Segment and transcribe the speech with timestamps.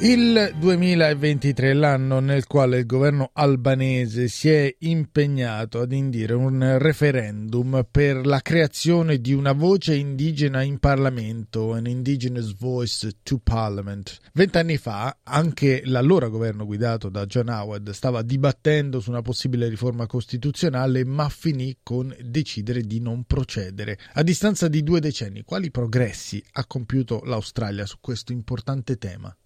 [0.00, 6.78] Il 2023 è l'anno nel quale il governo albanese si è impegnato ad indire un
[6.78, 14.18] referendum per la creazione di una voce indigena in Parlamento, an indigenous voice to parliament.
[14.34, 20.06] Vent'anni fa anche l'allora governo guidato da John Howard stava dibattendo su una possibile riforma
[20.06, 23.98] costituzionale, ma finì con decidere di non procedere.
[24.12, 29.36] A distanza di due decenni, quali progressi ha compiuto l'Australia su questo importante tema?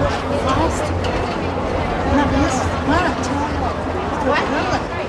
[0.00, 0.84] Fast.
[2.16, 2.56] Not this.
[2.88, 4.44] What?
[4.90, 4.99] What?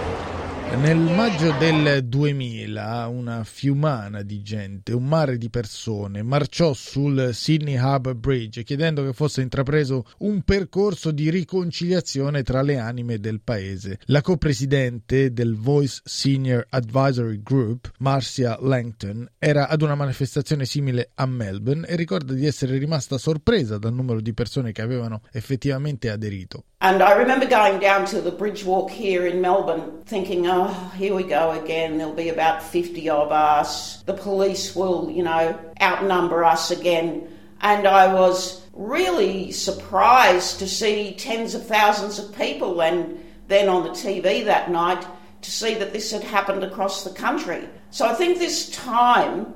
[0.78, 7.76] Nel maggio del 2000 una fiumana di gente, un mare di persone, marciò sul Sydney
[7.76, 14.00] Harbour Bridge chiedendo che fosse intrapreso un percorso di riconciliazione tra le anime del paese.
[14.06, 21.26] La copresidente del Voice Senior Advisory Group, Marcia Langton, era ad una manifestazione simile a
[21.26, 26.64] Melbourne e ricorda di essere rimasta sorpresa dal numero di persone che avevano effettivamente aderito.
[26.82, 31.14] And I remember going down to the bridge walk here in Melbourne thinking, oh, here
[31.14, 32.00] we go again.
[32.00, 34.02] There'll be about 50 of us.
[34.02, 37.38] The police will, you know, outnumber us again.
[37.62, 43.84] And I was really surprised to see tens of thousands of people and then on
[43.84, 45.06] the TV that night
[45.44, 47.70] to see that this had happened across the country.
[47.92, 49.54] So I think this time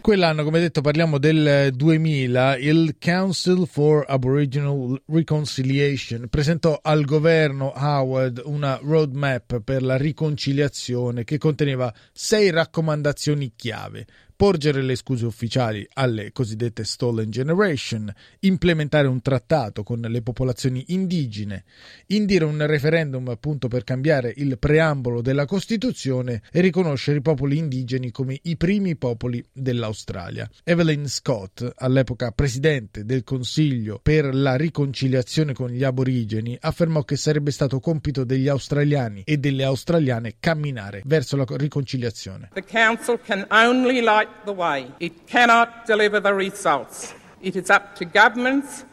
[0.00, 8.42] Quell'anno, come detto, parliamo del 2000, il Council for Aboriginal Reconciliation presentò al governo Howard
[8.44, 14.06] una roadmap per la riconciliazione che conteneva sei raccomandazioni chiave
[14.36, 21.64] porgere le scuse ufficiali alle cosiddette Stolen Generation, implementare un trattato con le popolazioni indigene,
[22.08, 28.10] indire un referendum appunto per cambiare il preambolo della Costituzione e riconoscere i popoli indigeni
[28.10, 30.48] come i primi popoli dell'Australia.
[30.64, 37.50] Evelyn Scott, all'epoca presidente del Consiglio per la riconciliazione con gli aborigeni, affermò che sarebbe
[37.50, 42.50] stato compito degli australiani e delle australiane camminare verso la riconciliazione.
[42.52, 44.90] The council can only like light the way.
[45.00, 47.14] It cannot deliver the results.
[47.42, 48.84] It is up to governments,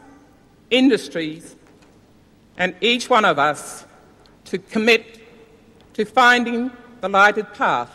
[0.70, 1.56] industries,
[2.56, 3.84] and each one of us
[4.46, 5.20] to commit
[5.94, 7.90] to finding the lighted path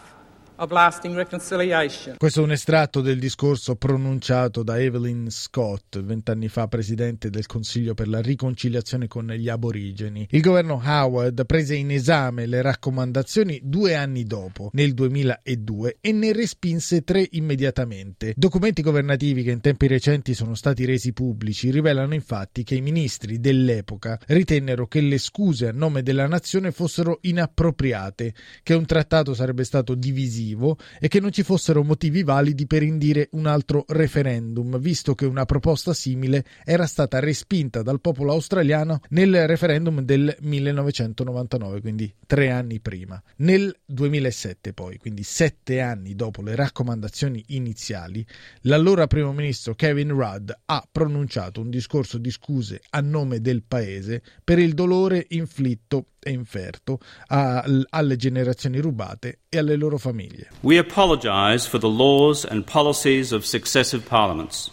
[2.18, 7.94] Questo è un estratto del discorso pronunciato da Evelyn Scott, vent'anni fa presidente del Consiglio
[7.94, 10.28] per la riconciliazione con gli aborigeni.
[10.32, 16.34] Il governo Howard prese in esame le raccomandazioni due anni dopo, nel 2002, e ne
[16.34, 18.34] respinse tre immediatamente.
[18.36, 23.40] Documenti governativi che in tempi recenti sono stati resi pubblici rivelano infatti che i ministri
[23.40, 29.64] dell'epoca ritennero che le scuse a nome della nazione fossero inappropriate, che un trattato sarebbe
[29.64, 34.80] stato divisivo motivo e che non ci fossero motivi validi per indire un altro referendum,
[34.80, 41.82] visto che una proposta simile era stata respinta dal popolo australiano nel referendum del 1999,
[41.82, 43.22] quindi tre anni prima.
[43.38, 48.26] Nel 2007 poi, quindi sette anni dopo le raccomandazioni iniziali,
[48.62, 54.22] l'allora primo ministro Kevin Rudd ha pronunciato un discorso di scuse a nome del paese
[54.44, 60.50] per il dolore inflitto e inferto a, alle generazioni rubate e alle loro famiglie.
[60.62, 64.72] We apologize for the laws and policies of successive parliaments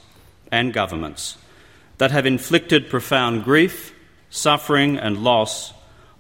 [0.51, 1.39] and governments
[1.97, 3.95] that have inflicted profound grief,
[4.29, 5.73] suffering and loss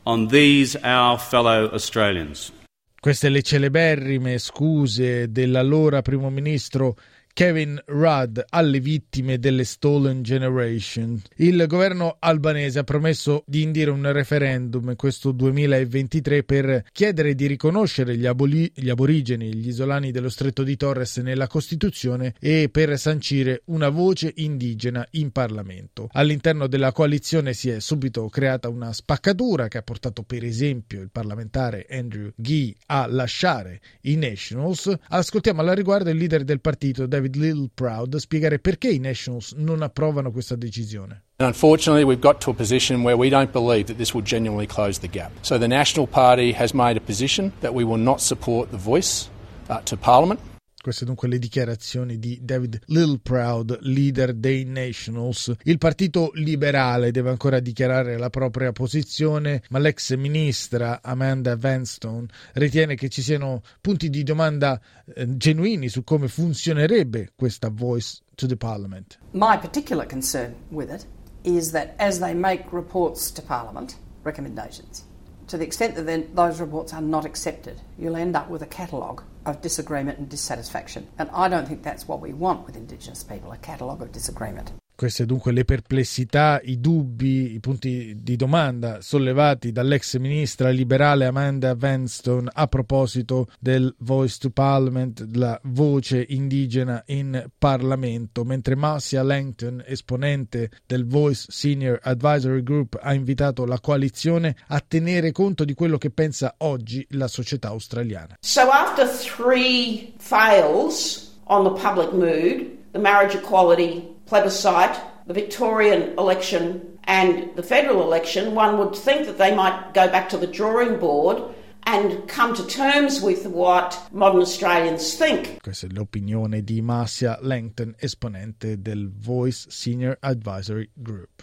[0.04, 2.52] on these our fellow Australians.
[2.98, 6.96] Queste le celeberrime scuse dell'allora primo ministro
[7.36, 11.20] Kevin Rudd alle vittime delle Stolen Generation.
[11.36, 18.16] Il governo albanese ha promesso di indire un referendum questo 2023 per chiedere di riconoscere
[18.16, 23.60] gli, aboli- gli aborigeni, gli isolani dello stretto di Torres nella Costituzione e per sancire
[23.66, 26.08] una voce indigena in Parlamento.
[26.12, 31.10] All'interno della coalizione si è subito creata una spaccatura che ha portato per esempio il
[31.12, 34.90] parlamentare Andrew Gee a lasciare i Nationals.
[35.08, 40.30] Ascoltiamo alla riguardo il leader del partito David David spiegare perché i Nationals non approvano
[40.30, 41.22] questa decisione.
[41.38, 44.66] And unfortunately, we've got to a position where we don't believe that this will genuinely
[44.66, 45.30] close the gap.
[45.42, 49.28] So the National Party has made a position that we will not support the voice
[49.68, 50.40] uh, to Parliament.
[50.86, 55.52] Queste dunque le dichiarazioni di David Littleproud, leader dei Nationals.
[55.64, 62.94] Il Partito Liberale deve ancora dichiarare la propria posizione, ma l'ex ministra Amanda Vanstone ritiene
[62.94, 64.80] che ci siano punti di domanda
[65.12, 69.18] eh, genuini su come funzionerebbe questa voice to the Parliament.
[69.32, 71.04] My particular concern with it
[71.42, 75.04] is that as they make reports to Parliament, recommendations,
[75.48, 79.22] to the extent that those reports are not accepted, you'll end up with a catalogue
[79.44, 81.06] of disagreement and dissatisfaction.
[81.18, 84.72] And I don't think that's what we want with Indigenous people, a catalogue of disagreement.
[84.96, 91.74] Queste dunque le perplessità, i dubbi, i punti di domanda sollevati dall'ex ministra liberale Amanda
[91.74, 99.84] Vanstone a proposito del Voice to Parliament, la voce indigena in Parlamento, mentre Marcia Langton,
[99.86, 105.98] esponente del Voice Senior Advisory Group, ha invitato la coalizione a tenere conto di quello
[105.98, 108.38] che pensa oggi la società australiana.
[108.40, 116.98] So after three fails on the public mood, the marriage equality plebiscite, the Victorian election,
[117.04, 120.98] and the federal election, one would think that they might go back to the drawing
[120.98, 121.42] board
[121.84, 125.62] and come to terms with what modern Australians think.
[125.62, 131.42] Questa è l'opinione di Marcia Langton, esponente del Voice Senior Advisory Group.